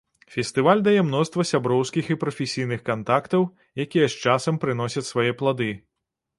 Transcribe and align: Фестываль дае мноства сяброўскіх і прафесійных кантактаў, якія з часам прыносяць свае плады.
Фестываль 0.35 0.79
дае 0.87 1.01
мноства 1.09 1.45
сяброўскіх 1.49 2.09
і 2.15 2.17
прафесійных 2.25 2.81
кантактаў, 2.89 3.47
якія 3.87 4.11
з 4.15 4.27
часам 4.27 4.61
прыносяць 4.67 5.07
свае 5.13 5.31
плады. 5.43 5.73